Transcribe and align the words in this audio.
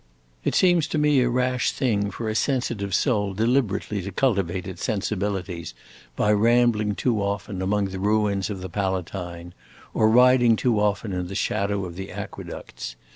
It 0.43 0.55
seems 0.55 0.87
to 0.87 0.97
me 0.97 1.19
a 1.19 1.29
rash 1.29 1.71
thing 1.71 2.09
for 2.09 2.27
a 2.27 2.33
sensitive 2.33 2.95
soul 2.95 3.35
deliberately 3.35 4.01
to 4.01 4.11
cultivate 4.11 4.65
its 4.65 4.83
sensibilities 4.83 5.75
by 6.15 6.33
rambling 6.33 6.95
too 6.95 7.21
often 7.21 7.61
among 7.61 7.89
the 7.89 7.99
ruins 7.99 8.49
of 8.49 8.61
the 8.61 8.67
Palatine, 8.69 9.53
or 9.93 10.09
riding 10.09 10.55
too 10.55 10.79
often 10.79 11.13
in 11.13 11.27
the 11.27 11.35
shadow 11.35 11.85
of 11.85 11.95
the 11.97 12.11
aqueducts. 12.11 12.95